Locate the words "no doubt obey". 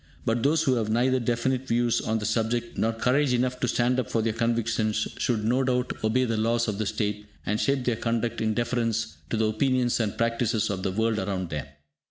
5.45-6.25